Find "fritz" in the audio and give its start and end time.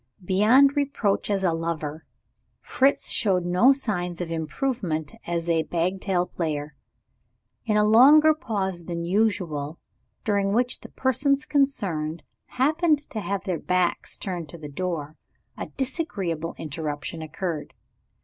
2.59-3.11